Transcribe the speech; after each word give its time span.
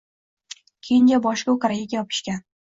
Kenja 0.87 1.21
boshi 1.27 1.47
ko‘kragiga 1.53 2.01
yopishgan. 2.03 2.45